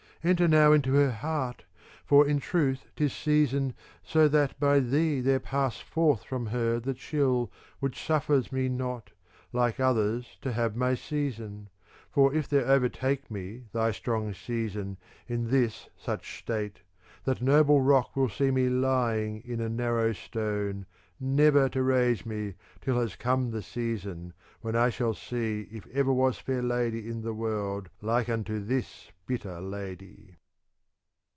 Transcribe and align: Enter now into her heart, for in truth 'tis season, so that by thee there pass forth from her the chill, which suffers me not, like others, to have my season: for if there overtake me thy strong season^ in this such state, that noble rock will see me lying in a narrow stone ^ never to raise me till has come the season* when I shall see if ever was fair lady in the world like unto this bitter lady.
Enter 0.23 0.47
now 0.47 0.71
into 0.71 0.93
her 0.93 1.09
heart, 1.09 1.63
for 2.05 2.27
in 2.27 2.37
truth 2.39 2.83
'tis 2.95 3.11
season, 3.11 3.73
so 4.03 4.27
that 4.27 4.59
by 4.59 4.79
thee 4.79 5.19
there 5.19 5.39
pass 5.39 5.79
forth 5.79 6.21
from 6.25 6.45
her 6.45 6.79
the 6.79 6.93
chill, 6.93 7.51
which 7.79 8.03
suffers 8.05 8.51
me 8.51 8.69
not, 8.69 9.09
like 9.51 9.79
others, 9.79 10.37
to 10.43 10.51
have 10.53 10.75
my 10.75 10.93
season: 10.93 11.69
for 12.11 12.35
if 12.35 12.47
there 12.47 12.67
overtake 12.67 13.31
me 13.31 13.63
thy 13.73 13.89
strong 13.89 14.31
season^ 14.31 14.97
in 15.27 15.49
this 15.49 15.89
such 15.97 16.37
state, 16.37 16.81
that 17.23 17.41
noble 17.41 17.81
rock 17.81 18.15
will 18.15 18.29
see 18.29 18.51
me 18.51 18.69
lying 18.69 19.41
in 19.43 19.59
a 19.59 19.69
narrow 19.69 20.13
stone 20.13 20.85
^ 20.85 20.85
never 21.23 21.69
to 21.69 21.83
raise 21.83 22.25
me 22.25 22.53
till 22.79 22.99
has 22.99 23.15
come 23.15 23.51
the 23.51 23.61
season* 23.61 24.33
when 24.61 24.75
I 24.75 24.89
shall 24.89 25.13
see 25.13 25.67
if 25.71 25.85
ever 25.87 26.11
was 26.11 26.39
fair 26.39 26.63
lady 26.63 27.07
in 27.07 27.21
the 27.21 27.33
world 27.33 27.89
like 28.01 28.27
unto 28.27 28.59
this 28.63 29.11
bitter 29.27 29.61
lady. 29.61 30.35